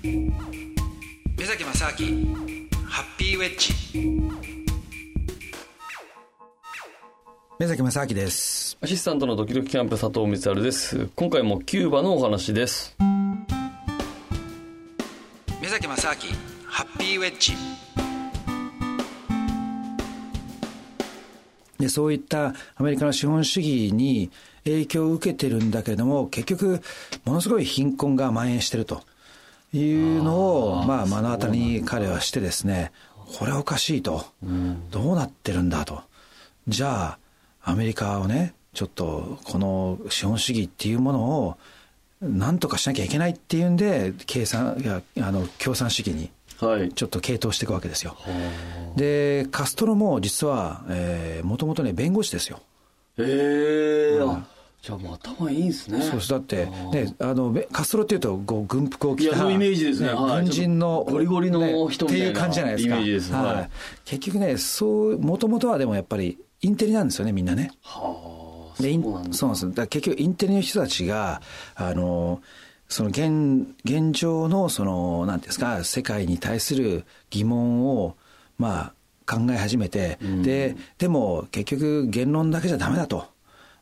[0.00, 0.30] 目
[1.44, 2.36] 崎正明
[2.86, 3.74] ハッピーウェッジ。
[7.58, 8.78] 目崎正明です。
[8.80, 11.08] アシスタントのドキドキキャンプ佐藤光晴です。
[11.16, 12.96] 今回もキューバのお話です。
[15.60, 16.14] 目崎正明
[16.64, 17.54] ハッピーウェッジ。
[21.80, 24.30] でそういったアメリカの資本主義に
[24.62, 26.80] 影響を受けてるんだけれども結局
[27.24, 29.02] ものすごい貧困が蔓延してると
[29.72, 32.92] いうのをまあ目の当たりに彼はしてですね
[33.38, 34.24] これはおかしいと、
[34.90, 36.02] どうなってるんだと。
[36.66, 37.18] じゃ
[37.62, 41.58] あアメリカをねちょっとこの資本主義っていうものを
[42.22, 46.30] なんとかしなきゃいけないっていうんで計算やあの共産主義に
[46.94, 48.16] ちょっと傾倒していくわけですよ。
[48.96, 50.84] でカストロも実は
[51.42, 52.60] もともとね弁護士ですよ。
[53.18, 54.46] へえ、うん
[54.80, 56.00] じゃあもう頭いいんですね。
[56.02, 59.36] そうだって、ね、あの、カストロっていうと、こう、軍服を着た。
[59.36, 60.10] いや、イメージですね。
[60.14, 62.94] 軍人の、ゴリゴリの人っていう感じじゃないですか。
[62.94, 63.32] イメージです。
[63.32, 63.70] はい。
[64.04, 67.72] 結局ね、そう、もともとはでもやっぱり、インテリなんですよね、みんなね。
[67.82, 68.82] はあ。
[68.82, 69.74] で、そうなんです。
[69.74, 71.42] だ結局、インテリの人たちが、
[71.74, 72.40] あの、
[72.88, 78.16] その現、現状の、その、なんですか、世界に対する疑問を、
[78.58, 78.92] ま
[79.26, 83.26] あ、考え始めて、で、でも、結局、言論だけじゃダメだと。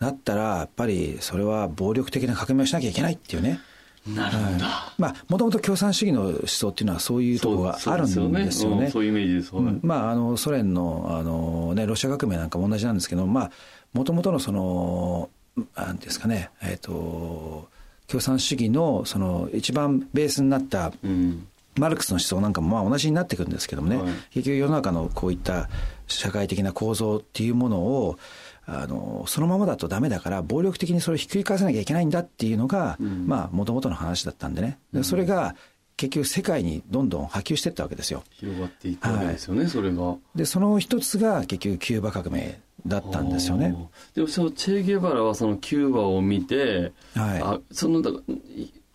[0.00, 3.60] だったら、やっぱりそれは暴力的な革命をしなきゃいけないっていうね。
[4.06, 4.64] なるほど。
[4.98, 8.50] まあ、もともと共産主義の思想っていうのはそういうところがあるんですよね。
[8.50, 9.54] そう、ねうん、そういうイメージです。
[9.54, 13.50] うん、まあ、あの、ソ連の、あの、ね、ロシア革命なんかも同じなんですけど、まあ、
[13.92, 15.28] もともとのその、
[15.76, 17.68] なんですかね、えっ、ー、と、
[18.06, 21.46] 共産主義の、その、一番ベースになった、うん
[21.80, 25.68] マルクスの思想なんかもまあ同じになってくるんですけどもね、はい、結局世の中のこういった
[26.06, 28.18] 社会的な構造っていうものを
[28.66, 35.56] あのそのままだとダメだから暴力的にそれをひっくり返さなきゃいけないんだっていうのが、うん、まあもともとの話だったんでね、でそれが
[35.96, 38.22] 結局世界にどんどん波及していったわけですよ。
[38.30, 40.16] 広がっていったわけですよね、はい、それが。
[40.34, 43.74] でその一つが結局キューバ革命だったんですよね。
[44.14, 48.10] でもそのチェ・ゲバラはそのキューバを見て、はい、あそのだ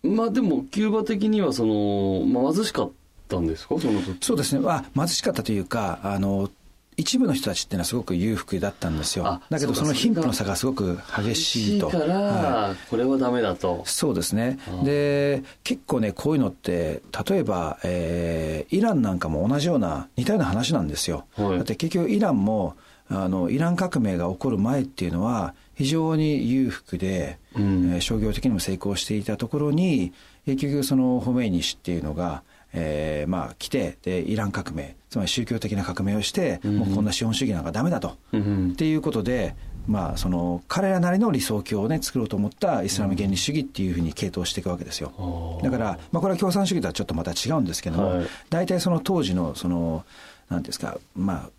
[0.06, 2.90] まあでもキューバ的にはその、まあ、貧しかっ
[3.28, 3.78] たんですか？
[3.80, 4.16] その時。
[4.20, 6.48] そうですね、まあ、貧しかったというかあの
[6.96, 9.40] 一部の人たちっていうのはすごく裕福だったんですよ。
[9.50, 11.90] だけどその貧富の差がすごく激しいと。
[11.90, 13.82] から、はい、これはダメだと。
[13.84, 14.58] そうですね。
[14.82, 21.26] で、結構ね、こういうのって、例えば、えー、イランなんかも同じような似たような話なんですよ。
[21.36, 22.76] はい、だって結局イランも、
[23.08, 30.12] あの、イラン革命が起こる前っていうのは、非常に裕福で、うん、えー、商業的にも成功していたところに、
[30.46, 32.42] 結局そのホメイニ氏っていうのが、
[32.78, 39.54] えー、まあ来てでイラン革命つまり宗教的な革命をして、うん、もうこんな資本主義なんかダメだと、うん、っていうことで、
[39.88, 45.60] まあ、その彼らなりの理想郷を、ね、作ろうと思ったイスラム原理主義っていうふうに傾倒していくわけですよ。
[45.62, 50.04] だから、まあ、これは共産主義とはちょっとまた違うんですけども、はい、大体その当時のその
[50.50, 51.50] なんですか、まあ、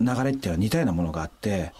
[0.00, 1.72] 流れっていうのは似たようなものがあって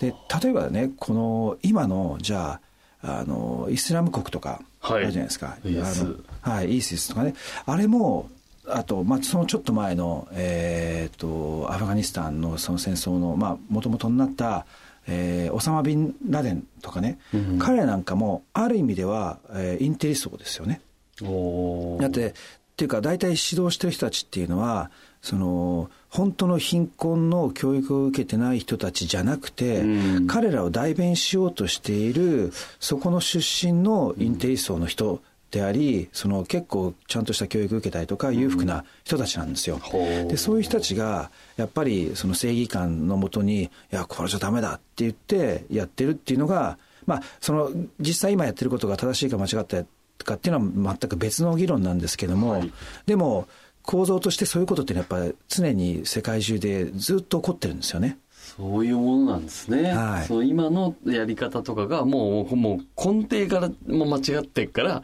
[0.00, 2.60] で例えばねこの今のじゃあ
[3.02, 7.34] あのイスラム国とかあるじゃないですか、はい、あのはい、イーシスとかね。
[7.66, 8.30] あれも
[8.68, 14.66] あと、まあ、そのちょっと前の、えーと、アフガニスタンのその戦争のもともとになった、
[15.08, 20.80] えー、オサマ・ビンラデンとかね、うん、彼なんかもある意味では、えー、インテリ層ですよね。
[21.20, 22.32] だってっ
[22.76, 24.90] ていうか大体指導してる人たちっていうのは
[25.20, 39.80] その本当の貧困の教育を受けてない人たちじゃなくて、うん、彼らを代弁しようとしているそこの出身のインテリ層の人でありその結構ちゃんとした教育を受けたりとか裕福な人たちなんですよ。
[39.92, 39.96] う。
[40.24, 49.84] ん、でそういう人たちがやっぱりその正義感のもとにいやこれじゃダメだって言ってやってるっていうのがまあその実際今やってることが正しいか間違った
[50.24, 52.72] かっていうのは全く別の議論なんですけども、はい、
[53.06, 53.48] でも
[53.82, 58.18] 構造としてそういうことってやっぱり常に世界中でずっと起こってるんですよね。
[58.56, 59.92] そういうものなんですね。
[59.92, 65.02] はい、その今のやり方とかがもう、もう根底からも間違ってから、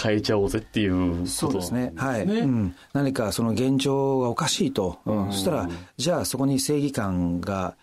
[0.00, 1.92] 変えちゃおうぜっていうことそうですね。
[1.96, 2.22] はい。
[2.24, 4.98] うん、何かその現状がおかしいと。
[5.04, 7.76] うん、そしたら、じゃあそこに正義感が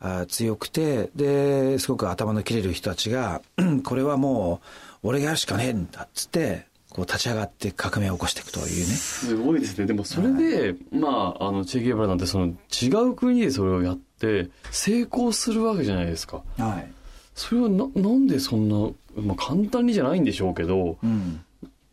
[0.00, 3.42] あ強くて、で、すごく頭の切れる人たちが、
[3.84, 4.60] これはも
[5.02, 8.72] う、俺がやるしかねえんだっつって、こう立ち上がって革命を起こしていくというね。
[8.84, 9.86] すごいですね。
[9.86, 16.42] でもそれで、はい、まあ、あの、チェゲバラなんてその違う国でそれをやって成功するわけじゃないですか。
[16.58, 16.92] はい。
[17.34, 21.40] それはな、なんでそんな、まあ簡単にじゃないんでしょうけど、うん、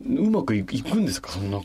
[0.04, 1.30] うまくいくんですか？
[1.30, 1.58] そんな。
[1.58, 1.62] い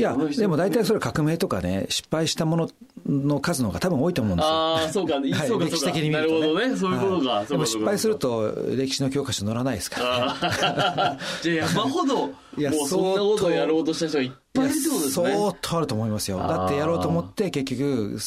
[0.00, 2.70] や、でも大体それ革命とかね、失敗したもの
[3.10, 4.50] の数の方が多分多いと思うんですよ。
[4.50, 7.30] ああ、そうか、はい、そうか、歴史的に見ると、ね、なるほどね、そういうことか。
[7.30, 10.00] はい、でも失敗すると歴史の教科書載らないですか
[10.40, 11.18] ら、ね。
[11.42, 15.32] じゃあ山ほど、いやもうそんなことをやろうとした人がいっぱいってことですね。
[15.32, 16.38] 相当あると思いますよ。
[16.38, 18.18] だってやろうと思って結局、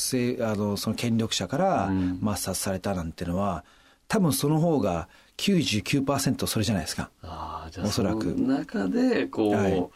[0.41, 3.63] あの、その権力者から抹殺されたなんていうのは、
[4.07, 5.07] 多分その方が
[5.37, 7.09] 99%それじゃないですか。
[7.23, 8.25] ああ、じゃあおそらく。
[8.25, 9.89] 中で、こう、はい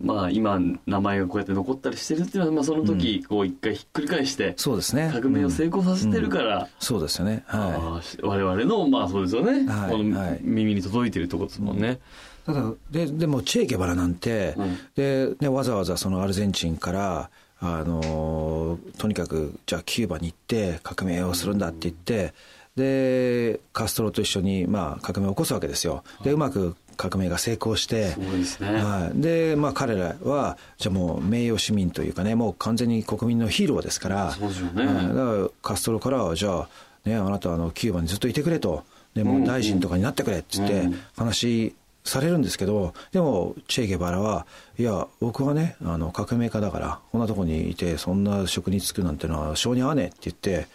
[0.00, 5.08] まあ、今名前がこうやって残ったりしてるっていうのは、まあ、その時こう一回ひっくり返して、そうですね。
[5.12, 12.00] 革命を成功させてるから、そうですよね、はい、我々のまあそうですよね、はい、この耳に届いてるってことですもんね。
[12.44, 17.30] ただででもチェ・ゲバラなんて、うん、でね、わざわざそのアルゼンチンから
[17.60, 22.34] あのとにかくじゃあキューバに行って革命をするんだって言って、
[22.76, 26.02] でカストロと一緒に、まあ、革命を起こすわけですよ。
[26.24, 28.14] でうまく革命が成功して、
[28.58, 28.66] で。
[28.66, 29.20] はい。
[29.20, 34.84] で、まあ彼らは、じゃあもう名誉市民というかね、もう完全に国民のヒーローですから、そうですよね。
[34.84, 36.68] だからカストロからは、じゃあ、
[37.04, 41.74] ね、あなたはあのキューバにずっといてくれと、でもう大臣とかになってくれっつって話
[42.04, 44.46] されるんですけど、でも、チェ・ゲバラは、
[44.78, 50.68] いや、僕はね、あの革命家だから、こんなとこにいて、そんな職に就くなんてのは、性に合わねえって言って、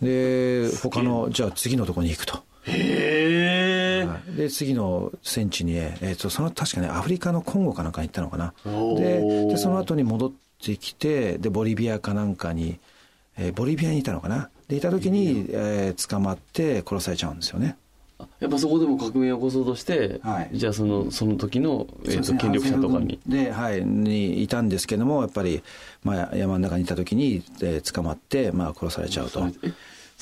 [0.00, 2.42] で、他の、じゃあ次のとこに行くと。
[2.64, 3.21] へえ、
[4.36, 8.54] で次の戦地に、えーと、その確かねアフリカのコンゴかなんかに行ったのかな。
[8.96, 10.32] ででその後に戻っ
[10.62, 12.78] てきてでボリビアかなんかに、
[13.36, 14.50] えー、ボリビアにいたのかな。
[14.68, 17.76] でいた時に、えー、捕まって殺されちゃうんですよね。
[18.40, 23.18] やっぱそこでも革命を起こそうとして、はい、じゃあそのその時の、えーと、権力者とかに。
[23.26, 25.62] で、はい、にいたんですけどもやっぱり、
[26.04, 29.46] まあ、山の中にいた時に、えー、捕まって、まあ、殺されちゃうと。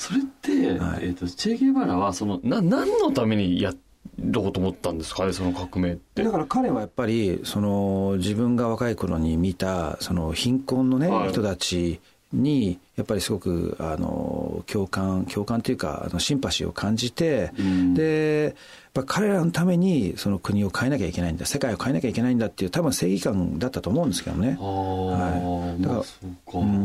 [0.01, 3.71] それって、はい、えーと、チェ・ゲバラはそのな何のためにや
[4.17, 5.31] ろうと思ったんですかね？
[5.31, 6.23] その革命って。
[6.23, 11.99] だから彼はやっぱりその自分が若い頃に見たその貧困のね、はい、人たち
[12.33, 18.55] にやっぱりすごくあの共感共感というかあのシンパシーを感じて、うん、で
[18.93, 24.57] やっぱ彼らのためにその国を変えなきゃいけないんだ世界を変えなきゃいけないんだっていう多分正義感だったと思うんですけどね。
[24.59, 26.03] はい、だか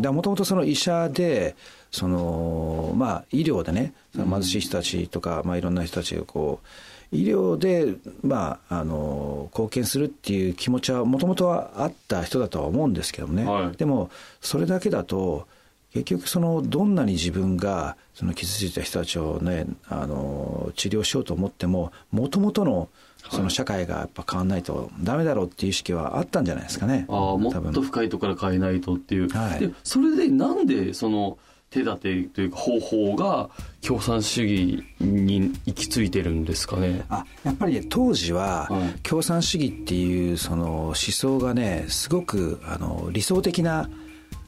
[0.02, 1.54] らもともとその医者で
[1.90, 6.66] そのまあ医療でね貧しい人たちとか、まあ、いろんな人たちがこう
[7.12, 14.10] 医療で、まあ、あの貢献するっていう気持ちはもともとはあった人だとは思うんですけどもね、はい、でも
[14.40, 15.46] それだけだと
[15.92, 22.88] 結局そのどんなに自分がその傷ついた人たちをねあの治療しようと思ってももともとの
[23.30, 27.06] その社会がやっぱ変わんないとダメだろうっていう意識はあったんじゃないですかね。
[27.08, 29.28] ああもっと深いところから変えないとっていう。
[29.28, 31.38] はい、でそれでなんでその
[31.70, 38.68] 手立てというか方法が共産主義に行き着いてるんですかねあやっぱり、ね、当時は
[39.02, 43.90] 共産主義っていうその思想がねすごくあの理想的な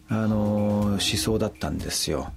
[0.09, 2.33] あの思想だったんですよ。